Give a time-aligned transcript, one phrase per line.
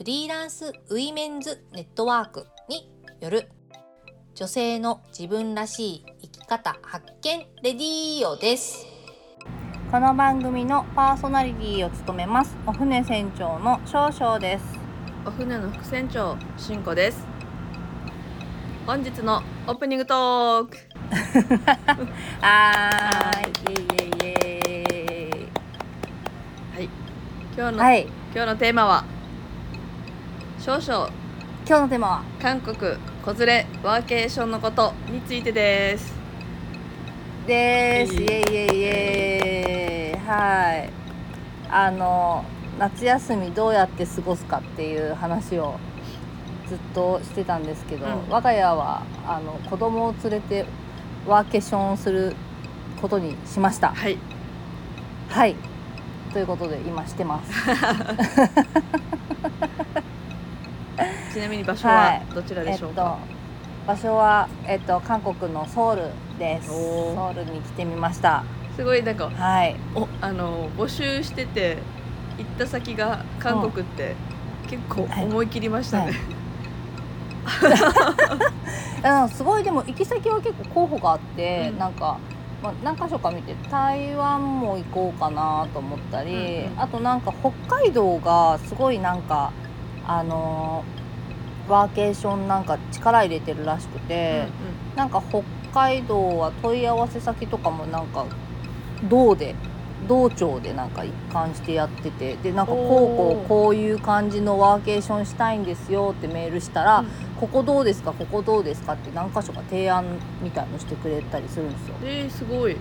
[0.00, 2.90] フリーランスウィメンズネットワークに
[3.20, 3.50] よる
[4.34, 8.86] 女性の自分らしい生き方発見レディーオです。
[9.90, 12.56] この番組のパーソナリティを務めます。
[12.66, 14.64] お船船長の少々です。
[15.26, 17.26] お船の副船長しんこです。
[18.86, 20.78] 本日のオープニングトーク。
[22.40, 23.74] はーい。
[23.74, 25.48] イエイイエイイエ
[26.74, 26.88] はい。
[27.54, 28.06] 今日の、イはい。
[28.34, 29.19] 今日のテーマは？
[30.62, 31.10] 少々。
[31.66, 32.22] 今日のテーマは？
[32.38, 32.98] 韓国子
[33.32, 36.12] 連れワーケーションのことについてです。
[37.46, 38.14] です。
[38.14, 38.26] はいイ。
[38.30, 40.26] エイイエイイエイ。
[40.28, 40.90] はい。
[41.70, 42.44] あの
[42.78, 45.80] 夏休みどうやって過ごすかっていう話を
[46.68, 48.28] ずっとしてたんですけど、うん。
[48.28, 50.66] 我が家はあの子供を連れて
[51.26, 52.36] ワーケーションをする
[53.00, 53.94] ことにしました。
[53.94, 54.18] はい。
[55.30, 55.56] はい。
[56.34, 57.50] ということで今してます
[61.32, 62.22] ちなみに場所ははい。
[62.34, 63.18] どちらでしょうえっとか、
[63.86, 66.68] 場所は、えっと、韓国のソウルです。
[66.68, 68.42] ソウルに来てみました。
[68.76, 69.76] すごいなんかはい。
[69.94, 71.78] おあの募集してて
[72.38, 74.14] 行った先が韓国って
[74.68, 75.24] 結構はい。
[75.24, 76.12] 思い切りましたね、
[79.04, 81.78] うんすごいでも行き先は結構候補があって、うん。
[81.78, 82.18] なんか、
[82.62, 86.80] まあ、何箇所か見て台湾も行こうかなと思ったり、うんうん。
[86.80, 89.52] あとなんか北海道がすごいなんか
[90.06, 91.00] あのー
[91.70, 94.48] ワーケーションなんか力入れてるらしくて、
[94.96, 98.26] なんか北海道は問い合わせ先とかもなんか
[99.08, 99.54] 道で
[100.08, 102.82] 道庁でなんか一貫してやっててでなんかこう
[103.16, 107.06] こうこういう感じのワーケーションしたいんですよってメールしたら、うん。
[107.40, 110.04] ここどうですかここどうですかって何箇所か提案
[110.42, 111.94] みたいのしてくれたりするんですよ。
[112.02, 112.76] えー、すごい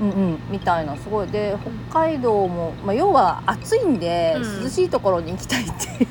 [0.00, 1.28] うんうん、みたいなすごい。
[1.28, 1.56] で
[1.90, 4.64] 北海道も、まあ、要は暑いんで、うん。
[4.64, 6.06] 涼しいところに行きたいってい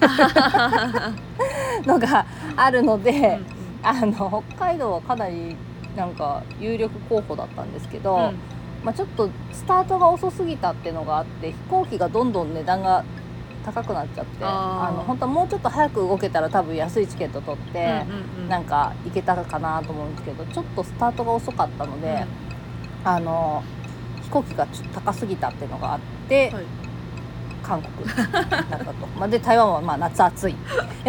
[1.83, 3.39] う のがあるので、
[3.81, 5.55] あの北海道はかなり
[5.95, 8.35] なんか有力候補だったんですけど、うん。
[8.83, 13.05] まあ、ちょっとスタートが遅すぎたっていうのがあって飛行機がどんどん値段が
[13.63, 14.89] 高くなっちゃってあー。
[14.89, 18.50] あの本当はもうちょっと早く動けたら多分安いチケット取って、うんうんうん。
[18.50, 22.25] なんか行けたかなと思うんですけどちょっとスタートが遅かったので、
[23.03, 23.64] あの
[24.24, 26.64] 飛行機がちょっと高すぎたっていうのがあって、はい。
[27.64, 28.28] 韓国だっ
[28.68, 28.94] たと。
[29.18, 30.56] まあ、で台湾はまあ夏暑い。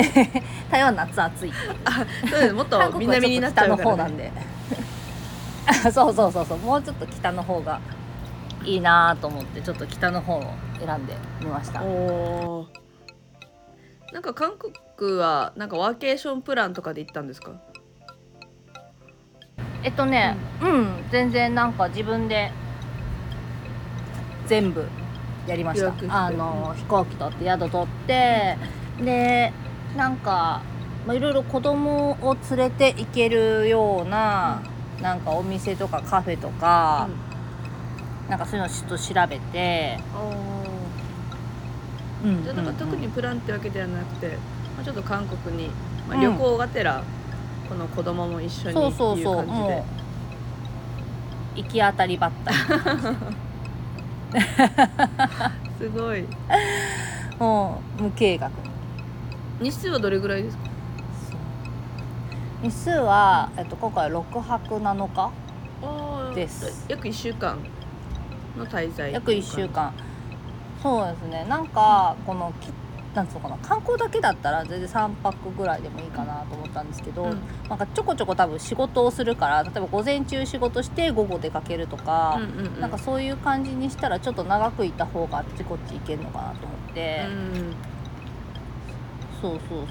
[0.71, 1.53] 台湾夏暑い。
[2.31, 2.53] そうです。
[2.55, 4.33] もっと南になょっちゃうから、ね、方なんで。
[5.67, 6.59] あ そうそうそうそう。
[6.59, 7.81] もうちょっと北の方が
[8.65, 10.45] いいなと思ってちょっと北の方を
[10.79, 11.83] 選んでみました。
[11.83, 12.67] おー。
[14.13, 17.53] なんか韓国はなんかワーケーションプランとかで行ったんですか？
[19.85, 22.51] えっとねうん、全然なんか自分で
[24.47, 24.87] 全部
[25.47, 25.93] やりました。
[26.09, 28.57] あの飛行機取って宿取って
[29.03, 29.53] で
[29.97, 30.63] なんか
[31.07, 34.63] まあいろいろ子供を連れて行けるような、
[35.03, 37.09] なんかお店とかカフェとか、
[38.31, 39.99] なんかそういうのちょっと調べて、
[42.25, 43.13] うんじゃあなんか特にうん。
[43.13, 45.69] プランってわけではなくて、まあ、ちょっと韓国に、
[46.09, 46.23] まあ、うん。
[46.23, 47.05] 旅行がてら、
[47.69, 49.37] この子供も一緒にそうそうそう。
[49.37, 49.59] 感じで。
[49.59, 49.85] もう
[51.59, 52.57] 行き当たりばったり。
[55.79, 56.25] すごい。
[57.39, 58.51] もう無計画。
[59.61, 60.65] 日数はどれぐらいですか？
[62.63, 65.31] 日数は、えっと、今回6泊7日
[66.35, 66.85] です。
[66.89, 67.59] 約1週間
[68.59, 69.93] の滞在約1週間。
[70.83, 71.47] そうですね。
[71.49, 72.69] なんかこのき
[73.15, 73.57] なんつうのかな。
[73.59, 77.39] 観光だけだったら全然3泊ぐらいでもいいかなと思ったんですけど、うん。
[77.69, 82.81] なんかちょこちょこ多分仕事をするから例えば午前中仕事して午後出かけるとか、うんうんうん。
[82.81, 87.75] なんかそういう感じにしたらちょっと長くいた方があっちこっち行けるのかなと思って、うん
[89.41, 89.87] そうそうそう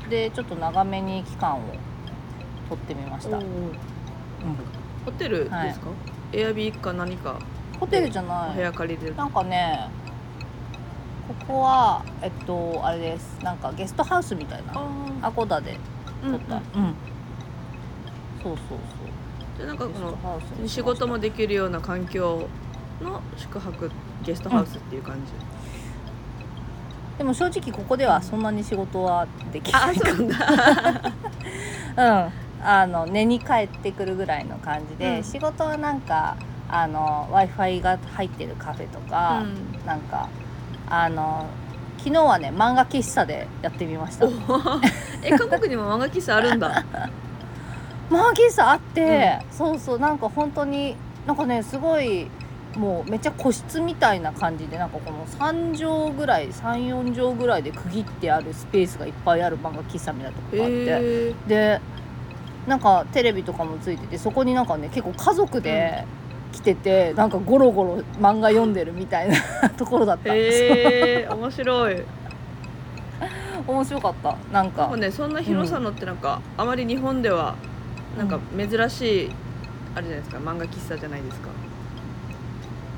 [0.00, 0.10] そう。
[0.10, 1.60] でちょっと長めに期間を
[2.68, 3.44] 取ってみました、うん。
[5.04, 5.74] ホテルですか、はい。
[6.32, 7.36] エアビーか何か
[7.78, 8.56] ホテルじゃおない。
[8.56, 9.14] 部屋借りれる。
[9.14, 9.88] なんかね
[11.28, 13.38] ここはえっとあれです。
[13.42, 14.72] なんかゲストハウスみたいな。
[14.74, 15.78] あアコダで。
[16.22, 16.84] ー撮った、うん。
[16.84, 16.94] うん
[18.42, 18.78] そうそう。
[19.58, 22.46] そうゲストかこの仕事もできるような環境
[23.02, 23.90] の宿泊
[24.22, 25.32] ゲストハウスっていう感じ、
[27.18, 29.90] でも正直ここではそんなに仕事はできない。
[29.90, 31.12] あそうなんだ。
[31.96, 32.32] うん。
[32.62, 35.24] あの寝に帰ってくるぐらいの感じで、うん。
[35.24, 36.36] 仕事はなんか
[36.68, 39.86] あの w i f i が入ってるカフェとか、うん。
[39.86, 40.28] なんか
[40.88, 41.46] あの
[41.98, 44.26] 昨日はね漫画喫茶でやってみました。
[44.26, 44.30] お
[45.22, 46.84] え韓国にも漫画喫茶あるんだ。
[48.08, 50.96] 漫画喫茶あって、そうそうなんか本当に
[51.26, 52.28] なんかねすごい
[52.76, 61.80] もうめっちゃ個室みたいな感じでなんかこの3畳ぐらい34畳ぐらいで区切ってあるスペースがいっぱいある漫画喫茶みたいなとこへがあって、えで
[62.66, 66.04] なんかテレビとかもついててそこになんかね結構家族で
[66.56, 72.02] 来てて、なんかゴロゴロ漫画読んでるみたいな ところだった、へえ面白い。
[73.66, 74.36] 面白かった。
[74.50, 74.88] なんか。
[74.88, 77.56] かねそんな広さのってなんか、あまり日本では
[78.16, 79.30] なんか珍しい、
[79.94, 80.38] あれじゃないですか。
[80.38, 81.48] 漫画喫茶じゃないですか。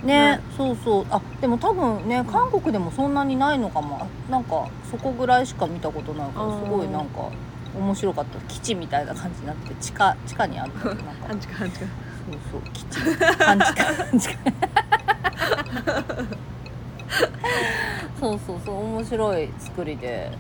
[0.05, 1.06] ね、そうそう。
[1.10, 3.99] あでも多分ね韓国でもそんなにないのかも。
[4.02, 7.22] あなんかそこぐらいしか見たことないからすごいなんか
[7.76, 8.38] 面白かった。
[8.46, 10.93] 基地みたいな感じになって地下地下にあるな。
[10.93, 11.05] んか。
[11.26, 12.72] 半地下半地下そうそう。
[12.72, 13.00] 基地
[13.44, 14.34] 半地下半地下
[18.20, 20.30] そうそうそう面白い作りで。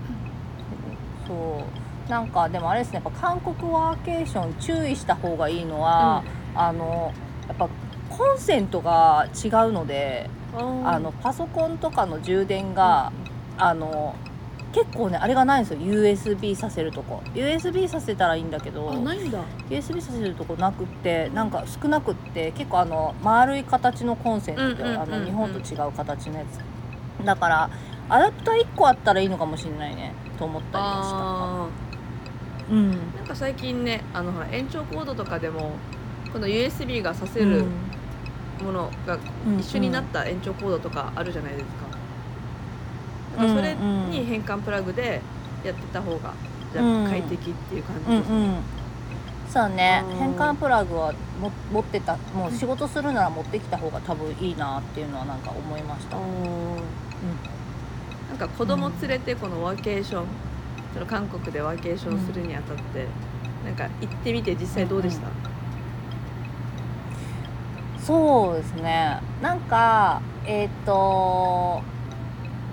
[1.26, 2.10] そう。
[2.10, 6.24] なんかでもあれですねやっぱ韓国ワーケーション注意した方がいいのは、
[6.54, 7.12] あの
[7.46, 7.68] やっぱ
[8.08, 13.12] コンセントが違うのであのパソコンとかの充電が、
[13.58, 14.14] あの
[14.72, 15.80] 結構ねあれがないんですよ。
[15.80, 17.22] USB させるとこ。
[17.34, 19.42] USB させたらいいんだけどあないんだ。
[19.70, 27.24] USB させるとこなくってなんか少なくって結構あの丸い形のコンセントで、うんうんあの日本と違う形のやつ。
[27.24, 27.70] だから
[28.10, 30.12] アダプター1個あったらいいのかもしれないね。
[30.38, 32.74] と思ったりした。
[32.74, 32.90] うん。
[32.90, 35.72] ーなんか最近ねあのほら延長コードとかでも
[36.32, 38.66] この USB がさせるうん。
[38.66, 39.58] ものがうん。
[39.58, 41.70] 一緒になった延長コードとかあるじゃないですか、
[43.46, 45.20] それに変換プラグで
[45.64, 46.32] やってた方が
[46.72, 48.54] じゃうんあ快適っていう感じです、うんうん。
[49.50, 50.04] そうね。
[50.18, 56.16] 変換プラグはも持ってたもう仕事するなら持ってきた方が多分いいなっていうのはなんか思いました。
[58.28, 60.26] なんか子供連れてこのワーケーション、
[60.92, 63.06] その韓国でワーケーションするにあたって、
[63.64, 65.28] なんか行ってみて実際どうでした、
[68.04, 69.18] そうですね。
[69.40, 71.82] なんかえっ、と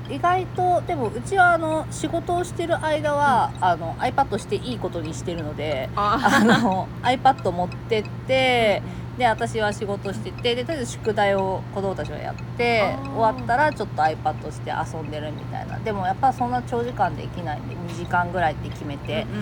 [0.10, 8.82] 意外とでもうちはあの仕事をしてる間は、あの iPad していいことにしてるのでああの iPad 持ってって
[9.18, 15.80] で私は仕事しててでとりあえず宿題を子供たちはやって終わったらちょっと iPad して遊んでるみたいな。
[15.80, 19.42] でもやっぱそんな長時間できないんで2時間ぐらいって決めてうんう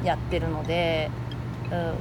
[0.00, 1.27] うんやってるので、うん、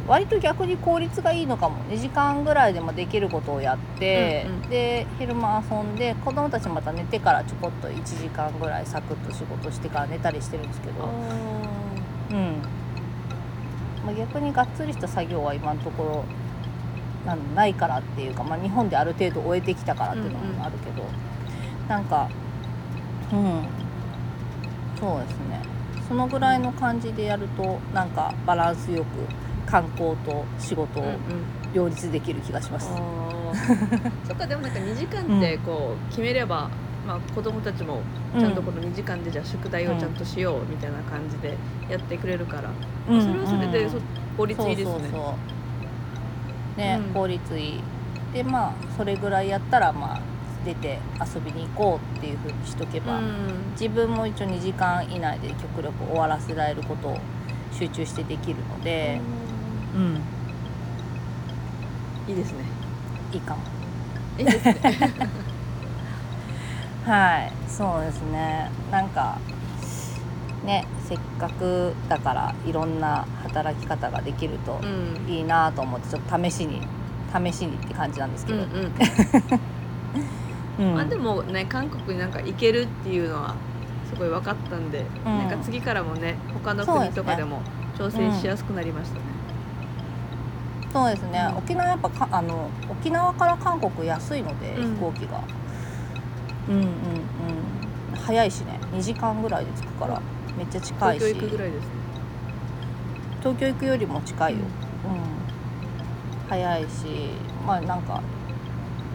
[0.07, 1.75] 割と逆に効率がいいのかも。
[1.89, 4.69] 2時間ぐらいでもできることをやって、うんうん。
[4.69, 11.03] で昼間遊んで子供たちまた寝てからちょこっと1時間ぐらいサクッと仕事してから寝たりしてるんですけど。
[11.03, 12.55] うん。
[14.05, 16.23] まあ、逆にがっつりした作業は今のところ
[17.25, 21.03] なんないからっていうか、まあ、日本である程度終えてきたからっていうのもあるけど、
[21.89, 22.29] なんか
[23.33, 23.63] うん。
[24.97, 25.59] そうですね。
[26.07, 29.07] そのぐらいの感じでやるとなんかバランスよく
[29.67, 31.03] 観光と仕事を
[31.73, 32.87] 両立できる気がします。
[34.27, 36.69] そっかでもなんか2時間ってこう決めれば、
[37.05, 38.01] まあ、子供たちも
[38.37, 41.57] ちゃんとこの2時間でじゃあ宿題をちゃんとしようみたいな感じで
[41.89, 42.69] やってくれるから、
[43.09, 43.21] うん。
[43.21, 43.91] それはそれでうん。
[43.91, 43.97] そ
[44.37, 44.93] 効率いいですね。
[44.93, 45.35] そうそうそ
[46.77, 46.79] う。
[46.79, 47.13] ね、うん。
[47.13, 47.81] 効率いい。
[48.33, 50.21] でまあそれぐらいやったらまあ
[50.65, 53.71] 出て遊びに行こうっていう風にしとけば、うん。
[53.71, 57.17] 自分も一応2時間以内で極力終わらせられることを
[57.71, 59.46] 集中してできるので、うん、
[62.27, 62.65] いいですね。
[63.31, 63.61] いいかも。
[64.37, 64.73] いいですね。
[67.05, 68.69] はいそうですね。
[68.91, 69.37] なんか
[70.65, 75.31] ねせっかくだからいろんな働き方ができるとうん。
[75.31, 76.81] いいなと思ってちょっと試しに
[77.33, 78.91] 試しにって感じなんですけど、うんうん。
[80.85, 80.95] うん。
[80.95, 83.55] まあでもね韓国になんか行けるっていうのは
[84.09, 85.37] すごい分かったんで、うん。
[85.37, 87.61] なんか次からもね他の国とかでも
[87.97, 89.36] 調整しやすくなりましたね。
[90.93, 94.95] そうですね、うん沖縄やっぱかあの沖縄から韓国安いので、うん。
[94.95, 95.43] 飛行機が。
[96.69, 96.91] うんうんうん。
[98.15, 98.79] 早いしね。
[98.93, 100.21] 2時間ぐらいで着くから
[100.57, 101.23] めっちゃ近いし。
[101.23, 101.89] 東京行くぐらいですね。
[103.39, 104.67] 東京行くよりも近いよ、うん。
[106.49, 106.87] 早いし
[107.65, 108.21] まあなんか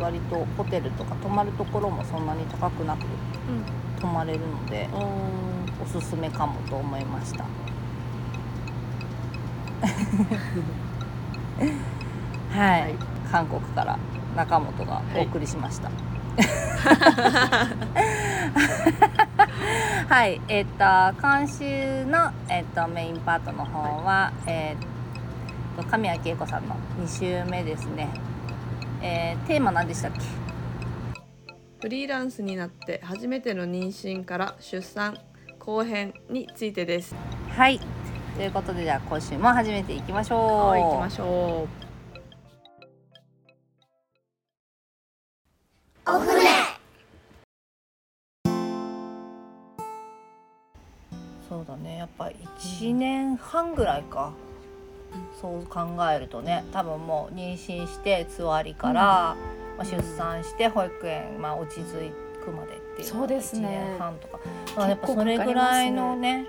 [0.00, 3.05] 割とホテルとか泊まるところもそんなに高くなく
[4.00, 4.88] 泊まれるので
[5.83, 7.47] おすすめかもと思いました
[11.62, 12.95] はい、はい
[13.31, 13.99] 韓国から
[14.37, 15.90] 中本がお送りしました、
[20.09, 20.85] はい、えっ、と
[21.21, 24.76] 今週のえっ、とメインパートの方は、えっ、
[25.83, 28.09] と神谷恵子さんの2週目ですね。
[29.00, 30.21] えーテーマ何でしたっけ？
[31.81, 35.19] フリーランスになって初めての妊娠から出産
[35.59, 37.14] 後編についてです。
[37.57, 37.81] はい。
[38.37, 40.69] ということでじゃあ今週も始めていきましょう。
[40.69, 41.69] はい、行きましょ
[51.49, 51.99] そうだね。
[51.99, 52.31] やっぱ
[52.71, 54.33] 1年半ぐらいか、
[55.39, 56.65] そう考えるとね。
[56.73, 59.37] 多分もう妊娠してつわりから、
[59.77, 62.11] まあ、出産して保育園、まあ、落ち着
[62.43, 63.69] くまでっていうそうですね。
[63.69, 64.41] 1年半とか。
[64.75, 66.47] まあやっぱそれぐらいのね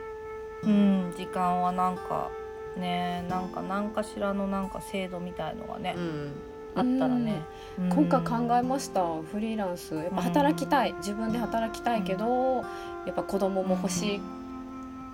[0.66, 1.14] うん。
[1.18, 2.30] 時間はなんか
[2.78, 6.32] ねなんか何かしらのなんか制度みたいのがねう。、うん。
[6.76, 7.44] あったらね、
[7.78, 7.90] うん。
[7.90, 9.04] 今回考えました。
[9.32, 9.94] フリーランス。
[9.94, 10.94] やっぱ働きたい。
[10.94, 12.64] 自分で働きたいけど
[13.06, 14.20] やっぱ子供も欲しい、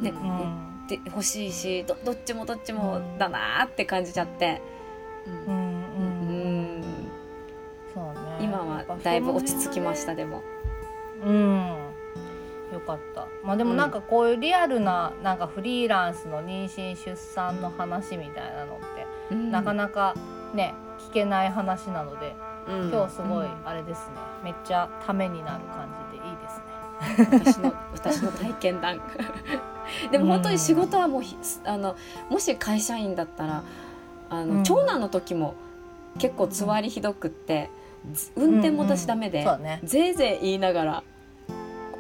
[0.02, 0.88] ねうん。
[0.88, 4.62] で欲しいしどどっちもどっちもだなーって感じちゃって、
[5.28, 5.34] うん。
[5.34, 6.80] ううん。
[6.80, 6.84] ん、
[7.94, 8.20] そうね。
[8.40, 10.42] 今はだいぶ落ち着きましたでも。
[11.26, 11.89] うん
[12.80, 13.28] よかった。
[13.44, 18.80] まあでもなんかこういうリアルななんかフリーランスの妊娠出産の話みたいなのっ
[19.30, 20.16] て、なかなか
[20.54, 22.36] ね聞けない話なので、
[22.68, 22.90] うん。
[22.90, 27.56] 今日すごいあれですね、めっちゃためになる感じでいいですね。
[27.56, 29.02] 私の私の体験談。
[30.12, 31.96] でも本当に仕事はもうひあの
[32.30, 33.64] もし会社員だったら
[34.30, 34.64] あの、うん。
[34.64, 35.56] 長男の時も
[36.18, 37.70] 結構つわりひどくって、
[38.14, 39.80] ず運転も私ダメで、そうだね。
[39.84, 41.04] ぜいぜい言いながら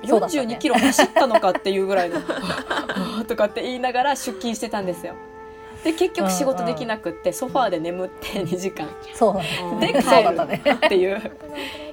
[0.04, 2.20] 42キロ走ったのかっていうぐらいの
[3.28, 5.14] とかって言いながら出勤してたんですよ。
[5.84, 9.42] で結局仕事できなくって、ソファーで眠って2時間そ
[9.78, 9.80] う。
[9.80, 10.62] で帰るったね。
[10.74, 11.22] っていう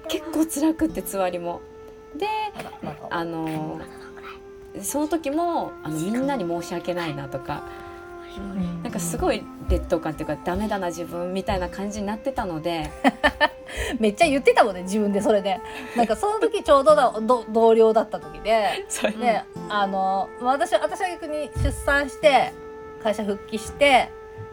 [0.09, 1.61] 結構辛くってつわりも。
[2.15, 2.27] で
[3.11, 3.81] あの
[4.83, 7.96] その時もあのみんなに申し訳ないなとかうん
[8.83, 12.91] なんかすごい劣等感っていうかダメだな自分みたいな感じになってたので。
[13.99, 15.61] めっちゃ言ってたもんね自分でそれで。
[15.97, 18.85] なんかその時ちょうど同僚だった時で。
[18.89, 22.53] それで、あの私私は逆に出産して
[23.03, 24.11] 会社復帰して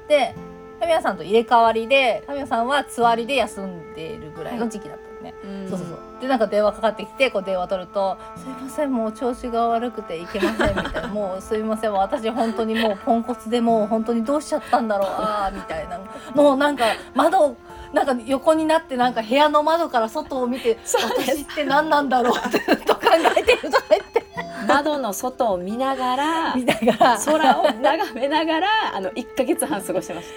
[0.08, 0.36] で
[0.80, 5.70] 神谷さんと入れ替わりで神谷さんはつわりで休んでいるぐらいの時期だったのね、うん。
[5.70, 16.00] そうそうそうでなんか電話かかってきてこう電話取ると「すいませんもう調子が悪くていけません」みたいな「もうすいません私本当にもうポンコツでもう本当にどうしちゃったんだろうああ」みたいな。
[16.34, 17.58] もうなんか窓
[17.92, 23.02] なんか横になってなんか部屋の窓から外を見て私って何なんだろうってずっと考
[23.38, 24.24] えてるとか言って。
[24.68, 27.20] 窓の外を見ながら見ながら。
[27.20, 30.28] 空を眺めながらあの1ヶ月半過ごしてまし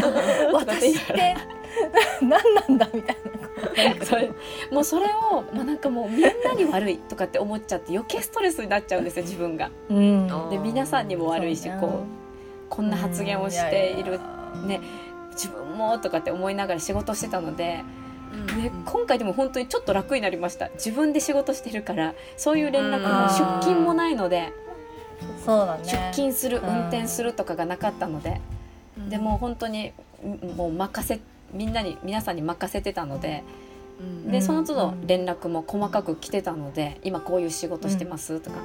[0.00, 0.52] た。
[0.52, 1.36] 私って
[2.20, 3.37] 何なんだみたいな
[4.04, 4.30] それ
[4.70, 9.70] もうそれを、まあ、なんかもうみんなに悪いとかって思っちゃって余計ストレスになっちゃうんですよ自分が。
[9.88, 10.28] うん。
[10.50, 11.90] で皆さんにも悪いしこう
[12.68, 14.20] こんな発言をしている
[14.66, 14.80] ね
[15.30, 17.82] 自分もとかって思いながら仕事してたので、
[18.32, 18.46] うん。
[18.62, 20.68] で今回でも本当にちょっと楽になりました。
[20.74, 23.02] 自分で仕事してるからそういう連絡うん。
[23.02, 24.52] も出勤もないので
[25.44, 25.84] そうだね。
[25.84, 26.68] 出勤するうん。
[26.68, 28.40] 運転するとかがなかったので
[28.98, 29.08] うん。
[29.10, 29.92] でもう本当に
[30.24, 31.20] んもう任せ
[31.52, 33.44] みんなに皆さんに任せてたので
[34.00, 34.30] うん。
[34.30, 38.58] でその都度うん連絡も細かく来てたので今こういう仕事してますとか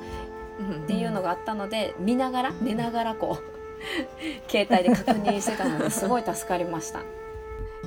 [0.60, 3.54] うんっていうのがあったので見ながら寝ながらこう
[4.50, 7.02] 携帯で確認してたので すごい助かりました。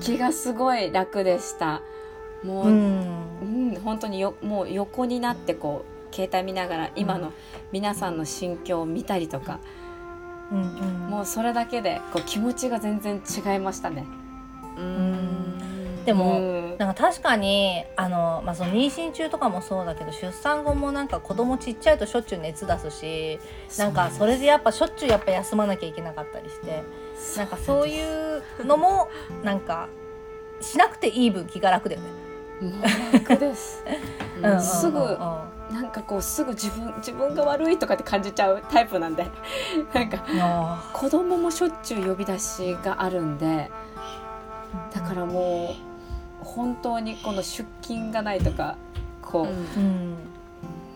[0.00, 1.81] 気がすごい楽でした。
[2.45, 7.33] もう、ううんん本当によもう横になってこう携帯見ながら今の
[7.73, 9.59] 皆さんの心境を見たりとか、
[10.53, 11.11] うんうん。
[11.11, 14.05] もうそれだけでこう気持ちが全然違いましたね。
[14.76, 16.04] うん。
[16.04, 16.76] でもうん。
[16.78, 23.38] なんか確かにあの、まあ、その妊娠中とかもそうだけど出産後もなんか子供ちっちゃいとしょっちゅう熱出すし
[23.78, 26.83] なんかそれでやっぱしょっちゅうやっぱ休まなきゃいけなかったりして
[27.38, 29.09] なんかそういうのも
[29.42, 29.88] なんか
[30.61, 32.09] しなくていい分気が楽だよね。
[33.12, 33.85] 楽です。
[34.42, 34.50] うん。
[34.50, 35.18] うんすぐうんうん。
[35.75, 39.26] なんかこうすぐ自分自分が悪いとかって感じちゃうタイプなんで。
[39.92, 43.86] なんかあ子供もしょっちゅう呼び出しがあるんでー
[44.93, 45.75] だからも
[46.43, 48.77] う本当にこの出勤がないとか
[49.23, 49.85] こう、うん。
[49.85, 50.17] うん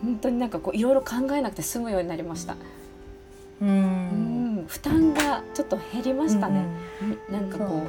[0.01, 2.53] 本当になんかこういろいろ考えなくて済むようになりました。
[3.61, 4.61] ううん。
[4.63, 6.65] ん負担がちょっと減りましたね。
[7.29, 7.33] うん。
[7.33, 7.83] なんかこ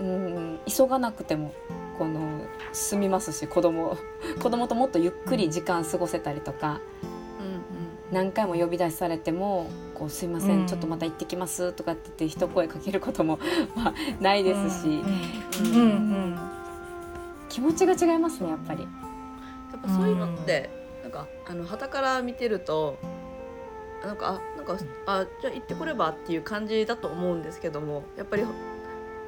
[0.00, 0.58] ううん。
[0.66, 1.52] 急がなくても
[1.98, 2.40] この
[2.72, 3.96] 済みますし子供
[4.42, 6.80] 子供ともっとゆっくり時間過ごせたりとか
[8.12, 10.66] 何回も呼び出しされても「こうすいません、うん。
[10.66, 13.38] ちょっとまた行ってきます」とかって言って一声かけることも、
[13.74, 16.38] まあ、ないですし、うんうん
[17.48, 18.82] 気持ちが違いますねやっぱり。
[18.82, 18.88] や
[19.78, 20.70] っぱそういうのって、
[21.02, 22.98] なんかあの旗から見てると
[24.04, 28.44] なんかあなんかあじゃあ行ってこればっていう感じだと思うんですけどもやっぱり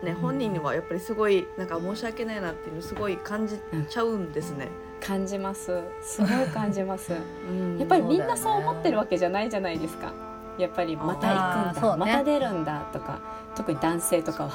[0.03, 3.59] ね本人にはやっぱりすごいなんか申し訳ないなっていうのすごい感じ
[3.89, 4.69] ちゃうんですね。
[5.00, 5.81] 感じます。
[6.02, 7.12] すごい感じます。
[7.50, 7.78] うん。
[7.78, 10.12] やっぱりみんなそう思ってるわけじゃないじゃないですか。
[10.59, 11.97] やっぱりまた行くんだ、ね。
[11.99, 13.21] また出るんだとか
[13.55, 14.50] 特に男性とかは。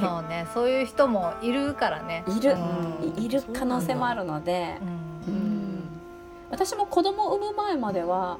[0.00, 0.22] そう。
[0.28, 0.46] ね。
[0.54, 2.24] そういう人もいるからね。
[2.26, 3.22] いる、うん。
[3.22, 4.78] いる可能性もあるので。
[5.26, 5.36] う、うん。
[5.36, 5.82] ん。
[6.50, 8.38] 私も子供を産む前までは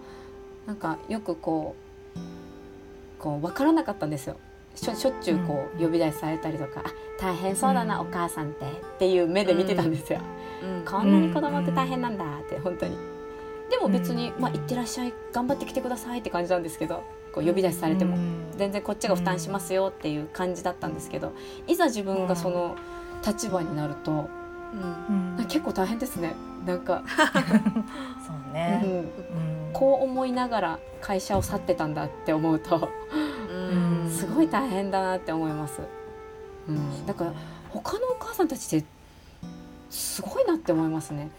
[0.67, 1.83] なんかよくこう
[3.19, 4.37] こう分からなかったんですよ
[4.75, 8.09] しょしょっちゅうこう呼び出しされたりとか「あ大変そうだな、うん。
[8.09, 10.21] お母さんって」っていう目で見てたんですよ。
[10.63, 10.85] うん。
[10.85, 12.97] こんなに子供って大変なんだって本当に。
[13.71, 14.43] でも別に「うん。
[14.43, 17.03] まあ、行ってらっしゃい頑張ってきてください」って感じなんですけど
[17.33, 18.17] こう呼び出しされても、
[18.57, 21.33] 全然こっちが負担しますよっていう感じだったんですけど
[21.67, 22.77] いざ自分がその
[23.27, 24.29] 立場になると、
[24.75, 25.37] うん。
[25.37, 26.35] うん結構大変ですね。
[26.65, 27.03] なんか、
[28.27, 28.91] そうね、うん。
[28.91, 29.73] うん。
[29.73, 32.89] こう思いながら会社を去ってたんだって思うと。
[33.51, 35.81] うんすごい大変だなって思います。
[36.69, 37.33] うん、だから
[37.71, 38.87] 他のお母さんたちって
[39.91, 41.31] すごいなって思いますね。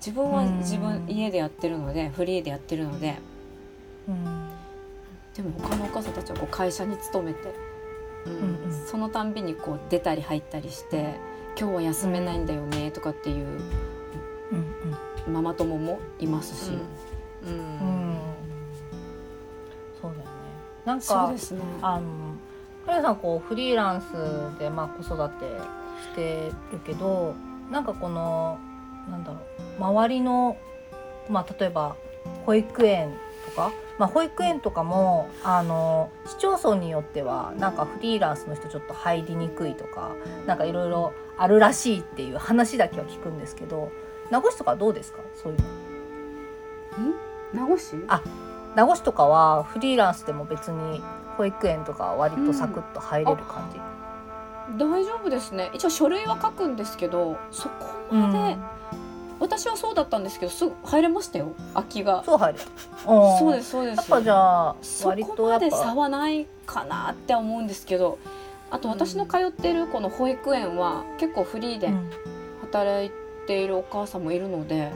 [0.00, 0.58] 自分はうん。
[0.58, 3.16] 自分家でやってるのでフリーでやってるので。
[4.08, 4.48] うん。
[5.34, 7.54] でも他のお母さんたちはこう会社に勤めて
[8.26, 8.32] うん。
[8.64, 11.14] うんそのたんびにこう出たり入ったりして
[11.58, 13.60] 今日は休めないんだよねとかっていう
[15.26, 16.72] うんママ友もいますし、
[17.44, 18.16] うん。
[20.00, 20.37] そうだよね
[20.88, 21.38] なんかね。
[21.82, 22.06] あの
[22.86, 25.44] カさんこうフリーランスでまあ子育て
[26.02, 27.34] してるけど
[27.70, 28.58] なんかこの
[29.10, 29.40] なんだろ
[29.78, 30.56] う周りの
[31.28, 31.96] まあ例えば
[32.46, 33.12] 保育園
[33.44, 40.12] とか、まあ、保育園とかもあの市町村によってはなんかフリーランスの人ちょっと入りにくいとか
[40.46, 43.90] なんかいろいろあるらしいっていう話だけは聞くんですけど
[44.30, 45.18] 名護市とかどうですか？
[45.34, 45.64] そういうの。
[47.52, 48.22] 名護市あ
[48.74, 51.02] 名護市とかはフリーランスでも別に
[51.36, 53.78] 保育園とかは割とサクッと入れる感じ、
[54.84, 55.70] 大丈夫ですね。
[55.72, 58.56] 一応書類は書くんですけどそこまで、
[59.40, 61.52] 私はそうだったんですけどすぐ入れましたよ。
[61.74, 62.22] 空きが。
[62.24, 62.58] そう入る。
[63.04, 63.96] そうですすそうです。
[63.96, 65.86] やっぱじゃあそ割ことまでやっぱ。
[65.86, 68.18] 差はないかなって思うんですけど
[68.70, 72.10] あと私の通ってるこの保育園は結構フリーでうん。
[72.62, 73.10] 働い
[73.46, 74.92] ているお母さんもいるので、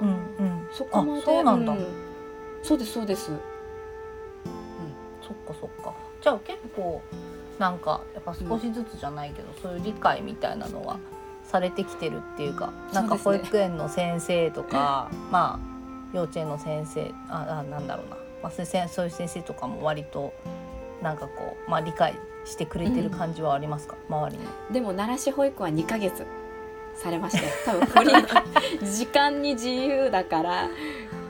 [0.00, 0.68] うんうん。
[0.72, 1.74] そこまであそうなんだ
[2.62, 3.26] そうですそうです。
[5.22, 5.94] そっかそっか。
[6.20, 7.00] じゃあ結構
[7.58, 10.98] なんかやっぱ少しずつじゃないけど、そういう理解みたいなのは
[11.44, 20.32] されてきてるっていうか、なんか保育園の先生とか、 まあ幼稚園の先生ああなんだろうな、まあそういう先生とかも割と
[21.02, 24.44] なんかこうまあ理解してくれてる感じはありますか、周りに。
[24.72, 26.26] でも奈良市保育は2ヶ月
[26.94, 27.80] されましたよ。
[27.80, 30.68] 多分フリー時間に自由だから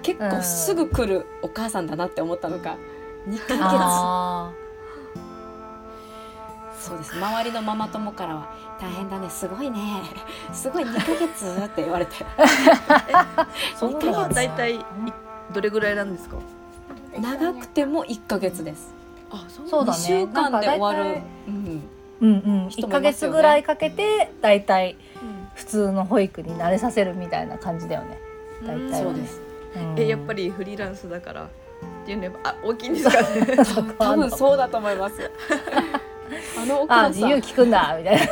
[0.02, 2.76] 結構すぐ来るお母さんだなって思ったのか
[3.28, 3.58] 2ヶ月。
[3.62, 4.50] あ
[6.78, 7.16] そうです。
[7.16, 8.48] 周りのママ友からは
[8.80, 9.28] 「大変だね。
[9.28, 9.78] すごいね。
[10.52, 10.84] すごい。
[10.84, 12.14] 2ヶ月」って言われて。
[13.12, 14.84] あ、そのは大体い
[15.52, 16.37] どれぐらいなんですか？
[17.20, 18.94] 長くても1ヶ月です。
[19.30, 19.92] あそうだ。
[19.92, 19.98] ね。
[19.98, 21.20] 2週間で終わる。
[21.48, 21.82] うん、
[22.20, 22.92] うんうん、1人もいますよね。
[22.92, 25.48] ヶ月ぐらいかけてだいたいうん。
[25.54, 28.18] 普通の保育に慣れさせるみたいな感じだよね。
[28.62, 29.02] 大体はね。
[29.02, 29.40] そうです。
[29.42, 29.47] うん
[29.96, 31.48] えやっぱりフリーランスだからっ
[32.07, 33.57] ていうのはあ大きいんですかね。
[33.98, 35.31] 多分そうだと思います。
[36.61, 37.12] あのおあ母さん。
[37.12, 38.26] 自由聞くんだみたいな。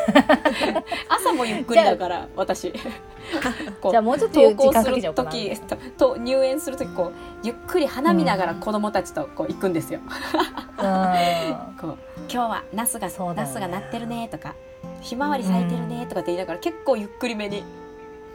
[1.08, 2.72] 朝もゆっくりだから私。
[2.72, 5.02] じゃあもうちょっと登校する。
[5.14, 10.00] 時とと入園する時こうゆっくり花見ながら子供たちとこう行くんですよ。
[10.00, 10.12] うん。
[11.80, 13.34] こう今日はナスが、そうね。
[13.36, 14.54] ナスがなってるねとか
[15.00, 17.64] ひまわり咲いてるねとかって言いながら結構ゆっくりめに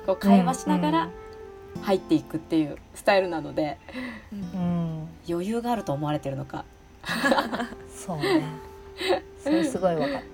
[0.05, 1.09] こう会話しながら
[1.81, 3.77] 入っていくっていうスタイルなので
[4.31, 6.65] うん、余裕があると思われてるのか
[7.93, 8.43] そうね。
[9.43, 10.25] それすごいわかる。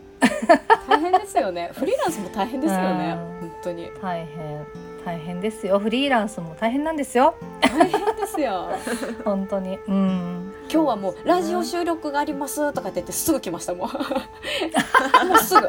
[0.88, 4.66] 大変ですよねフリーランスも大変ですよねうん本当に大変
[5.08, 5.80] 大変ですよ。
[5.80, 7.36] フリーランスも大変なんですよ。
[7.62, 8.68] 大変ですよ
[9.24, 9.80] 本当に。
[9.88, 10.54] うん。
[10.70, 15.66] 今日はもうラジオ収録がありますとかって言ってすぐ来ましたもん もうすぐ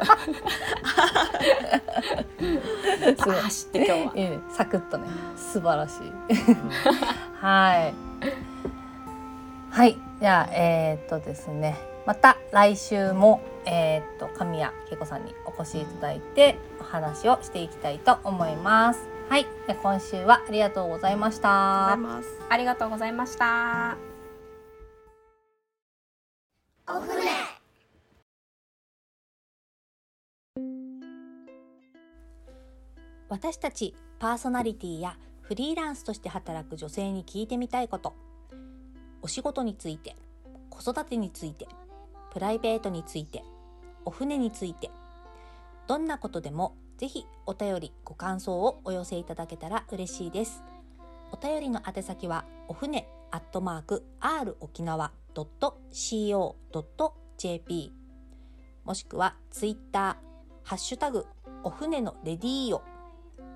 [3.15, 3.97] 走って今日は。
[4.15, 5.07] いいねサクッとね。
[5.35, 6.11] 素晴らしい。
[7.41, 7.93] はい。
[9.71, 9.97] はい。
[10.19, 11.77] じゃあえー、っとですね。
[12.05, 19.07] また来週もえー、っと神谷恵子さんにお越しいただいてお話をしていきたいと思います。
[19.29, 19.45] はい。
[19.67, 21.95] で今週はありがとうございました。
[21.95, 22.29] ございます。
[22.49, 23.97] ありがとうございました。
[33.29, 38.15] 私たちパーソナリティやフリーランスとして働く女性に聞いてみたいこと。
[39.21, 40.15] お仕事について
[40.69, 41.67] 子育てについて
[42.31, 43.43] プライベートについて
[44.05, 44.89] お船について。
[45.87, 50.61] どんなことでもぜひお便りご感想をお寄せいただけたら嬉しいです。
[51.31, 56.41] お便りの宛先はお船アットマーク r 沖縄 .co.jp
[58.83, 60.15] もしくはツイッター
[60.67, 61.25] ハッシュタグ
[61.63, 62.81] お船のレディーオ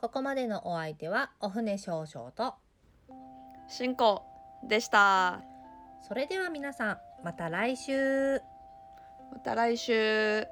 [0.00, 2.54] ここまでのお相手はお船少々と
[3.68, 4.22] 進行
[4.66, 5.42] でした。
[6.08, 8.40] それでは皆さんまた来週。
[9.30, 10.46] また来週